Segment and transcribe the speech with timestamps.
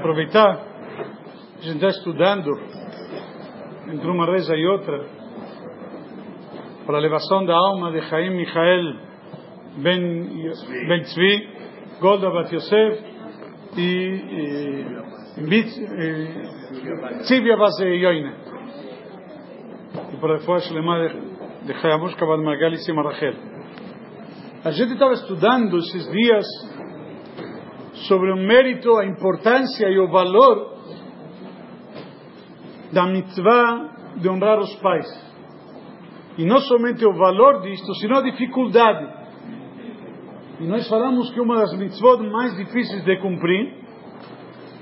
[0.00, 0.66] aproveitar,
[1.58, 2.50] a gente está estudando
[3.92, 5.04] entre uma reza e outra
[6.86, 8.94] para a elevação da alma de Chaim Michael
[9.76, 10.52] Ben,
[10.88, 11.48] ben Tzvi,
[12.00, 13.04] Golda Bat Yosef
[13.76, 14.84] e,
[17.22, 18.32] Tzivia Bat Yoine.
[20.14, 21.08] E para a Shlema
[21.66, 23.34] de Chayamush Kavad Magali Sima Rachel.
[24.64, 26.46] A gente estava estudando esses dias
[28.08, 30.78] sobre o mérito, a importância e o valor
[32.92, 35.06] da mitzvah de honrar os pais.
[36.38, 39.20] E não somente o valor disto, sino a dificuldade.
[40.60, 43.80] E nós falamos que uma das mitzvot mais difíceis de cumprir,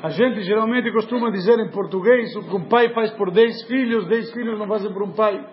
[0.03, 4.07] a gente geralmente costuma dizer em português, o que um pai faz por dez filhos,
[4.07, 5.45] dez filhos não fazem por um pai.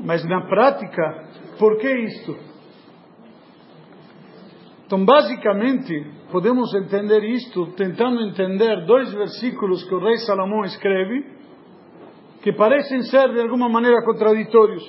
[0.00, 1.28] Mas na prática,
[1.58, 2.55] por que isto?
[4.86, 11.26] Então, basicamente, podemos entender isto tentando entender dois versículos que o rei Salomão escreve,
[12.40, 14.84] que parecem ser de alguma maneira contraditórios.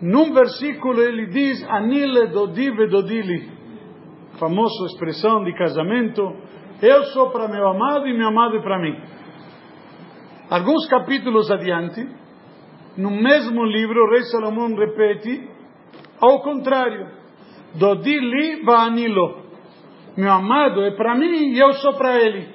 [0.00, 3.50] Num versículo ele diz: Anile dodi vedodili,
[4.38, 6.22] famosa expressão de casamento,
[6.80, 8.96] eu sou para meu amado e meu amado é para mim.
[10.48, 12.08] Alguns capítulos adiante,
[12.96, 15.46] no mesmo livro, o rei Salomão repete,
[16.18, 17.17] ao contrário,
[17.74, 19.42] Dodi li anilo.
[20.16, 22.48] Meu amado é para mim e eu sou para ele.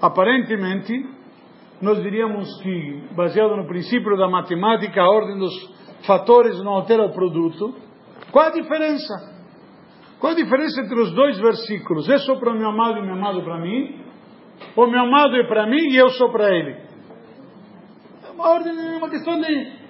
[0.00, 0.92] Aparentemente,
[1.80, 5.52] nós diríamos que, baseado no princípio da matemática, a ordem dos
[6.06, 7.74] fatores não altera o produto.
[8.30, 9.32] Qual a diferença?
[10.20, 12.08] Qual a diferença entre os dois versículos?
[12.08, 14.00] Eu sou para meu amado e meu amado é para mim?
[14.76, 16.76] Ou meu amado é para mim e eu sou para ele?
[18.28, 19.81] É uma ordem, é uma questão de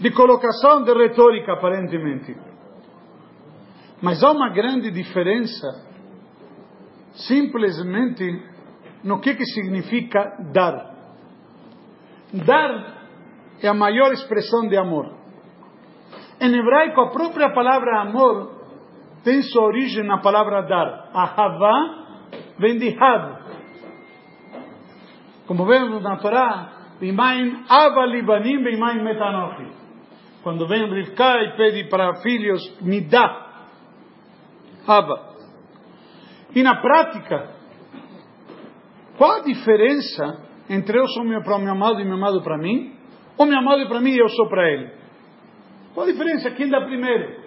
[0.00, 2.34] de colocação de retórica, aparentemente.
[4.00, 5.66] Mas há uma grande diferença,
[7.12, 8.42] simplesmente,
[9.04, 10.94] no que, que significa dar.
[12.32, 13.00] Dar
[13.62, 15.14] é a maior expressão de amor.
[16.40, 18.58] Em hebraico, a própria palavra amor
[19.22, 21.10] tem sua origem na palavra dar.
[21.12, 23.38] Ahavá vem de had.
[25.46, 29.79] Como vemos na Torá, Bimaim ava libanim bimaim metanochi
[30.42, 33.64] quando vem Rivka e pede para filhos, me dá.
[34.86, 35.30] Abba.
[36.54, 37.50] E na prática,
[39.16, 42.94] qual a diferença entre eu sou meu, para meu amado e meu amado para mim?
[43.36, 44.90] Ou meu amado é para mim e eu sou para ele?
[45.94, 46.50] Qual a diferença?
[46.52, 47.40] Quem dá primeiro?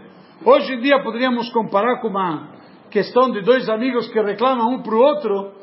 [0.45, 2.49] Hoje em dia poderíamos comparar com uma
[2.91, 5.53] questão de dois amigos que reclamam um para o outro.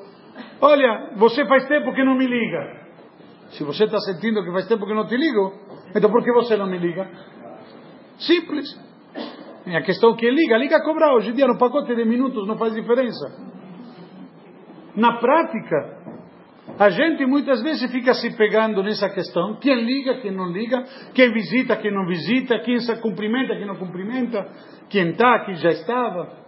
[0.60, 2.79] Olha, você faz tempo que não me liga.
[3.50, 5.52] Se você está sentindo que faz tempo que não te ligo,
[5.94, 7.08] então por que você não me liga?
[8.18, 8.78] Simples.
[9.66, 11.14] É a questão que liga, liga cobrar.
[11.14, 13.50] Hoje em dia no pacote de minutos não faz diferença.
[14.96, 15.98] Na prática,
[16.78, 19.56] a gente muitas vezes fica se pegando nessa questão.
[19.56, 20.84] Quem liga, quem não liga,
[21.14, 24.48] quem visita, quem não visita, quem se cumprimenta, quem não cumprimenta,
[24.88, 26.38] quem está, quem já estava.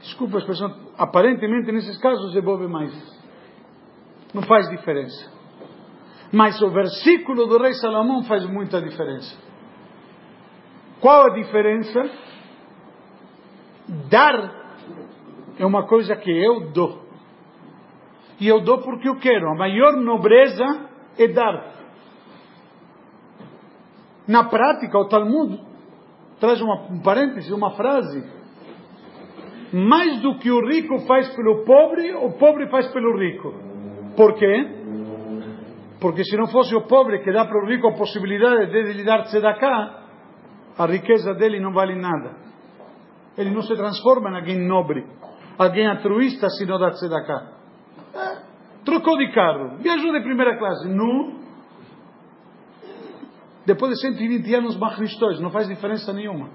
[0.00, 2.92] Desculpa a expressão, aparentemente nesses casos devolve mais.
[4.34, 5.35] Não faz diferença.
[6.36, 9.34] Mas o versículo do rei Salomão faz muita diferença.
[11.00, 12.10] Qual a diferença?
[14.10, 14.54] Dar
[15.58, 17.06] é uma coisa que eu dou.
[18.38, 19.48] E eu dou porque eu quero.
[19.48, 21.72] A maior nobreza é dar.
[24.28, 25.58] Na prática, o Talmud
[26.38, 28.30] traz uma, um parêntese, uma frase.
[29.72, 33.54] Mais do que o rico faz pelo pobre, o pobre faz pelo rico.
[34.14, 34.76] Por quê?
[36.06, 39.02] Porque se não fosse o pobre que dá para o rico a possibilidade de lhe
[39.02, 40.04] dar tzedakah,
[40.78, 42.36] a riqueza dele não vale nada.
[43.36, 45.04] Ele não se transforma em alguém nobre,
[45.58, 47.54] alguém altruísta se não dá tzedakah.
[48.14, 48.36] É,
[48.84, 51.40] trocou de carro, viajou de primeira classe, não.
[53.66, 56.50] Depois de 120 anos, macristóis, não faz diferença nenhuma.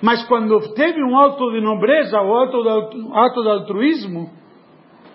[0.00, 2.58] Mas quando teve um ato de nobreza, o ato
[3.12, 4.30] ato de altruísmo,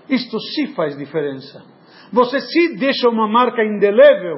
[0.10, 1.72] isto sim faz diferença.
[2.14, 4.38] Você se deixa uma marca indelével,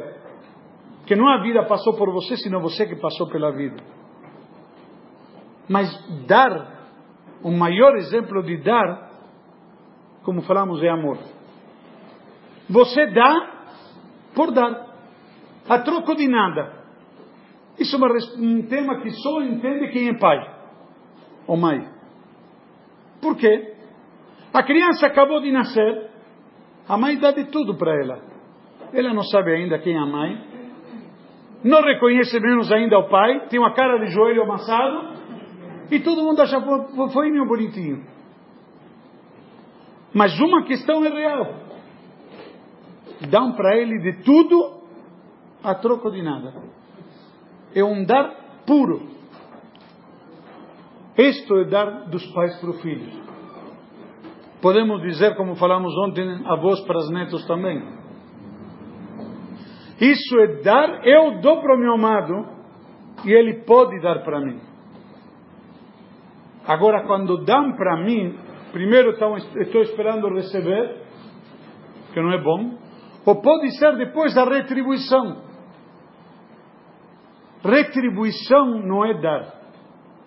[1.06, 3.76] que não a vida passou por você, senão você que passou pela vida.
[5.68, 5.90] Mas
[6.26, 6.88] dar,
[7.44, 9.12] o maior exemplo de dar,
[10.24, 11.18] como falamos, é amor.
[12.70, 13.52] Você dá
[14.34, 14.96] por dar,
[15.68, 16.86] a troco de nada.
[17.78, 20.40] Isso é um tema que só entende quem é pai
[21.46, 21.90] ou mãe.
[23.22, 23.76] Por quê?
[24.54, 26.15] A criança acabou de nascer,
[26.88, 28.20] a mãe dá de tudo para ela.
[28.94, 30.56] Ela não sabe ainda quem é a mãe.
[31.64, 33.48] Não reconhece menos ainda o pai.
[33.48, 35.16] Tem uma cara de joelho amassado.
[35.92, 38.06] E todo mundo acha fofinho, bonitinho.
[40.14, 41.56] Mas uma questão é real.
[43.30, 44.82] Dão para ele de tudo
[45.64, 46.54] a troco de nada.
[47.74, 49.10] É um dar puro.
[51.18, 53.25] Isto é dar dos pais para os filhos.
[54.66, 57.88] Podemos dizer, como falamos ontem, avós para os netos também.
[60.02, 62.34] Isso é dar, eu dou para o meu amado
[63.24, 64.60] e ele pode dar para mim.
[66.66, 68.40] Agora, quando dão para mim,
[68.72, 71.00] primeiro estou esperando receber,
[72.12, 72.76] que não é bom,
[73.24, 75.44] ou pode ser depois da retribuição.
[77.64, 79.62] Retribuição não é dar.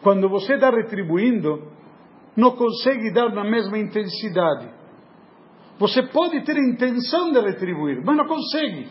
[0.01, 1.77] Quando você está retribuindo,
[2.39, 4.71] não consegue dar na mesma intensidade.
[5.77, 8.89] Você pode ter a intenção de retribuir, mas não consegue.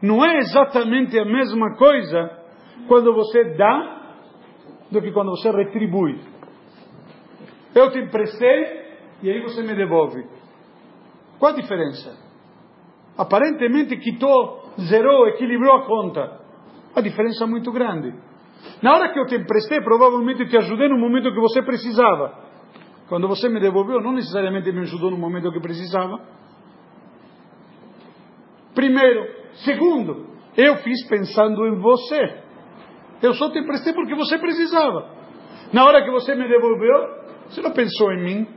[0.00, 2.30] Não é exatamente a mesma coisa
[2.88, 4.14] quando você dá
[4.90, 6.18] do que quando você retribui.
[7.74, 8.86] Eu te emprestei
[9.22, 10.24] e aí você me devolve.
[11.38, 12.16] Qual a diferença?
[13.18, 16.40] Aparentemente quitou, zerou, equilibrou a conta.
[16.96, 18.14] A diferença é muito grande.
[18.82, 22.50] Na hora que eu te emprestei, provavelmente te ajudei no momento que você precisava.
[23.08, 26.20] Quando você me devolveu, não necessariamente me ajudou no momento que precisava.
[28.74, 29.40] Primeiro.
[29.64, 30.26] Segundo,
[30.56, 32.42] eu fiz pensando em você.
[33.22, 35.10] Eu só te emprestei porque você precisava.
[35.72, 38.48] Na hora que você me devolveu, você não pensou em mim,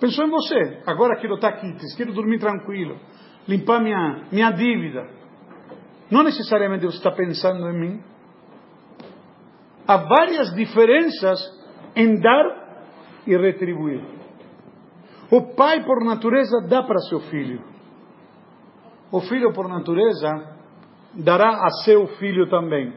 [0.00, 0.82] pensou em você.
[0.86, 2.98] Agora quero estar aqui, quero dormir tranquilo,
[3.48, 5.08] limpar minha, minha dívida.
[6.10, 8.13] Não necessariamente você está pensando em mim.
[9.86, 11.38] Há várias diferenças
[11.94, 12.64] em dar
[13.26, 14.02] e retribuir.
[15.30, 17.62] O pai, por natureza, dá para seu filho.
[19.10, 20.56] O filho, por natureza,
[21.14, 22.92] dará a seu filho também.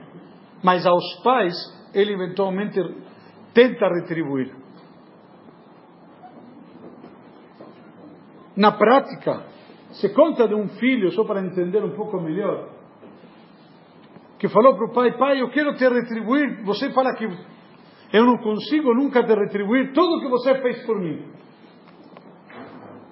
[0.64, 1.56] Mas aos pais,
[1.94, 2.80] ele eventualmente
[3.54, 4.54] tenta retribuir.
[8.56, 9.46] Na prática,
[9.92, 12.70] se conta de um filho, só para entender um pouco melhor,
[14.40, 16.64] que falou para o pai: Pai, eu quero te retribuir.
[16.64, 17.26] Você fala que
[18.14, 21.26] eu não consigo nunca te retribuir tudo o que você fez por mim.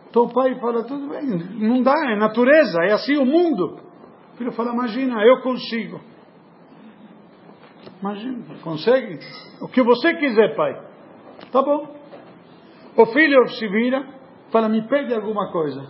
[0.09, 1.25] Então o pai fala: Tudo bem,
[1.59, 3.79] não dá, é natureza, é assim o mundo.
[4.33, 5.99] O filho fala: Imagina, eu consigo.
[8.01, 9.19] Imagina, consegue?
[9.61, 10.73] O que você quiser, pai.
[11.51, 11.95] Tá bom.
[12.97, 14.07] O filho se vira,
[14.51, 15.85] fala: Me pede alguma coisa.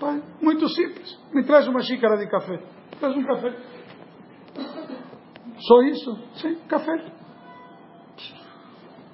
[0.00, 1.18] Pai, muito simples.
[1.32, 2.60] Me traz uma xícara de café.
[2.98, 3.54] Traz um café.
[5.66, 6.18] Só isso?
[6.34, 6.92] Sim, café.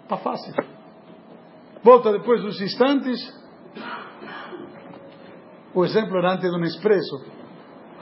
[0.02, 0.52] Está fácil.
[1.82, 3.18] Volta depois dos instantes.
[5.72, 7.16] O exemplo era antes do Nespresso.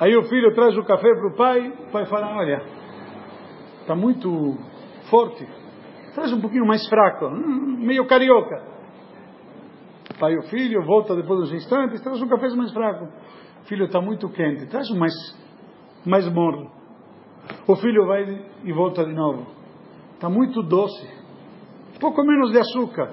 [0.01, 1.69] Aí o filho traz o café para o pai.
[1.69, 2.63] O pai fala: Olha,
[3.83, 4.57] está muito
[5.11, 5.47] forte.
[6.15, 7.27] Traz um pouquinho mais fraco.
[7.27, 8.67] Hum, meio carioca.
[10.19, 12.01] Pai o filho volta depois dos instantes.
[12.01, 13.09] Traz um café mais fraco.
[13.65, 14.67] Filho está muito quente.
[14.69, 15.13] Traz um mais,
[16.07, 16.78] mais morno.
[17.67, 18.25] O filho vai
[18.65, 19.47] e volta de novo.
[20.15, 21.09] Está muito doce.
[22.01, 23.13] Pouco menos de açúcar.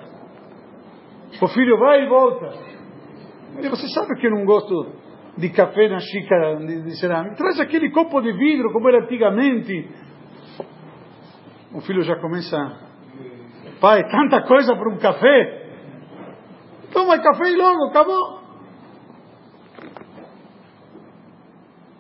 [1.42, 2.76] O filho vai e volta.
[3.62, 4.92] E você sabe que eu não gosto
[5.38, 7.36] de café na xícara de, de cerâmica.
[7.36, 9.90] Traz aquele copo de vidro como era antigamente.
[11.74, 12.58] O filho já começa.
[13.82, 15.66] Pai, tanta coisa para um café.
[16.94, 18.46] Toma café e logo, acabou.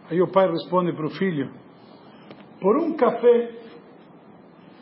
[0.10, 1.52] Aí o pai responde para o filho:
[2.66, 3.52] por um café,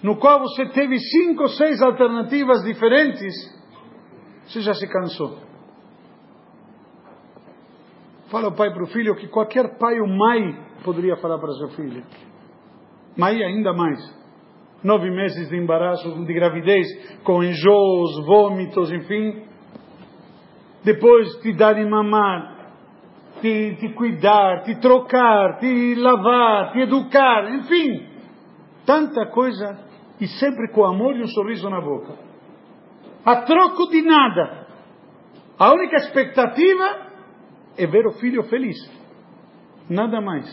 [0.02, 3.34] no qual você teve cinco seis alternativas diferentes,
[4.46, 5.38] você já se cansou.
[8.32, 11.68] Fala o pai para o filho que qualquer pai ou mãe poderia falar para seu
[11.72, 12.06] filho.
[13.18, 14.00] Mãe ainda mais.
[14.82, 16.88] Nove meses de embaraço, de gravidez,
[17.26, 19.44] com enjoos, vômitos, enfim.
[20.86, 22.53] Depois te dar de mamar,
[23.44, 28.08] te, te cuidar, te trocar, te lavar, te educar, enfim,
[28.86, 29.86] tanta coisa
[30.22, 32.18] e sempre com amor e um sorriso na boca.
[33.26, 34.66] A troco de nada.
[35.60, 37.12] A única expectativa
[37.78, 38.78] é ver o filho feliz.
[39.90, 40.48] Nada mais.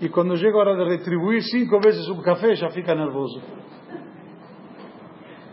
[0.00, 3.42] E quando chega a hora de retribuir cinco vezes o café, já fica nervoso.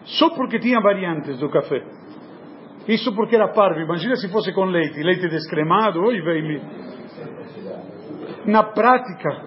[0.05, 2.00] Só porque tinha variantes do café.
[2.87, 3.79] Isso porque era parvo.
[3.79, 6.01] Imagina se fosse com leite, leite descremado.
[6.01, 6.61] Oi, vem
[8.45, 9.45] Na prática,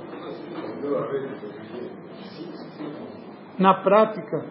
[3.58, 4.46] na prática,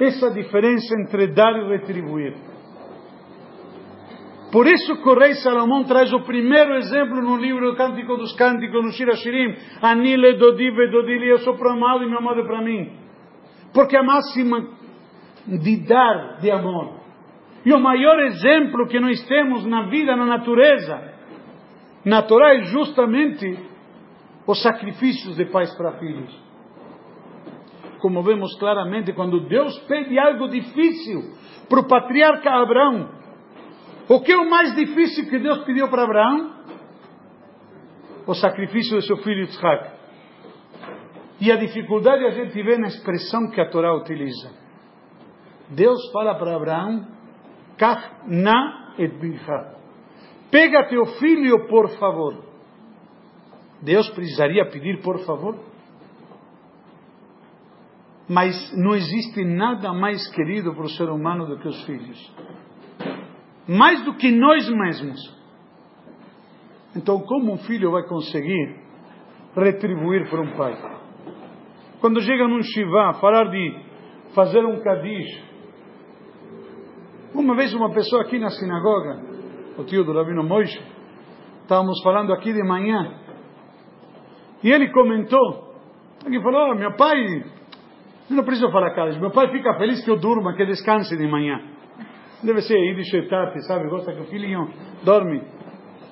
[0.00, 2.34] essa diferença entre dar e retribuir.
[4.52, 8.32] Por isso que o rei Salomão traz o primeiro exemplo no livro do Cântico dos
[8.34, 9.54] Cânticos, no Shira Shirim.
[9.82, 12.92] Anile dodive dodili, eu sou para amado e meu amado é para mim.
[13.74, 14.68] Porque a máxima
[15.46, 17.05] de dar de amor.
[17.66, 21.02] E o maior exemplo que nós temos na vida, na natureza,
[22.04, 23.58] na Torá é justamente
[24.46, 26.32] os sacrifícios de pais para filhos.
[27.98, 31.32] Como vemos claramente, quando Deus pede algo difícil
[31.68, 33.10] para o patriarca Abraão,
[34.08, 36.52] o que é o mais difícil que Deus pediu para Abraão?
[38.28, 39.90] O sacrifício de seu filho Isaac.
[41.40, 44.52] E a dificuldade a gente vê na expressão que a Torá utiliza.
[45.70, 47.15] Deus fala para Abraão,
[47.78, 48.86] Kach na.
[50.50, 52.44] Pega teu filho, por favor.
[53.82, 55.58] Deus precisaria pedir por favor?
[58.28, 62.34] Mas não existe nada mais querido para o ser humano do que os filhos.
[63.68, 65.36] Mais do que nós mesmos.
[66.96, 68.80] Então, como um filho vai conseguir
[69.54, 70.74] retribuir para um pai?
[72.00, 73.84] Quando chega num Shiva, falar de
[74.34, 75.55] fazer um Kadish.
[77.36, 79.20] Uma vez uma pessoa aqui na sinagoga,
[79.76, 80.80] o tio do Rabino Moishe,
[81.62, 83.20] estávamos falando aqui de manhã,
[84.64, 85.74] e ele comentou,
[86.24, 87.22] ele falou, oh, meu pai,
[88.30, 91.26] eu não preciso falar Kadish, meu pai fica feliz que eu durma, que descanse de
[91.28, 91.60] manhã.
[92.42, 94.70] Deve ser aí de Shetat, sabe, gosta que o filhinho
[95.04, 95.42] dorme.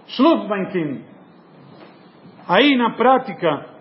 [0.06, 1.04] Schlufbankin.
[2.46, 3.74] Aí na prática,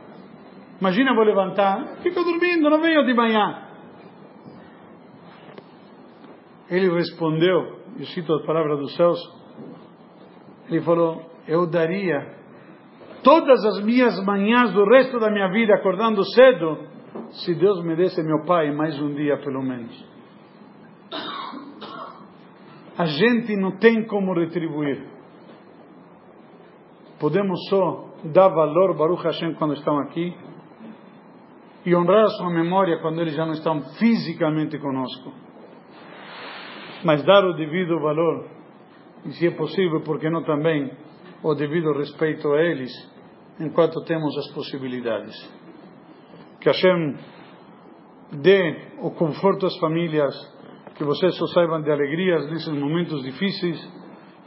[0.83, 3.62] Imagina, vou levantar, fico dormindo, não venho de manhã.
[6.69, 9.19] Ele respondeu, eu cito as palavras dos céus,
[10.69, 12.35] ele falou, eu daria
[13.23, 16.77] todas as minhas manhãs do resto da minha vida acordando cedo,
[17.31, 20.13] se Deus me desse meu pai mais um dia pelo menos.
[22.97, 25.03] A gente não tem como retribuir.
[27.19, 30.35] Podemos só dar valor, Baruch Hashem, quando estão aqui,
[31.85, 35.42] e honrar a sua memória quando eles já não estão fisicamente conosco
[37.04, 38.46] Mas dar o devido valor,
[39.24, 40.90] e se é possível, porque não também,
[41.42, 42.92] o devido respeito a eles,
[43.60, 45.34] enquanto temos as possibilidades.
[46.60, 47.16] Que Hashem
[48.32, 50.34] dê o conforto às famílias,
[50.96, 53.98] que vocês só saibam de alegrias nesses momentos difíceis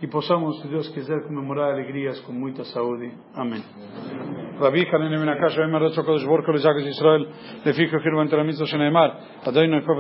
[0.02, 3.12] e possamos, se Deus quiser, comemorar alegrias com muita saúde.
[3.36, 3.64] Amém.
[4.62, 7.26] רבי חנין מן הקש ואמר רצו הקדוש ברוך הוא לזקס ישראל
[7.66, 9.10] לפי כחיר ונתר המצווה שנאמר
[9.48, 10.00] אדוני קופץ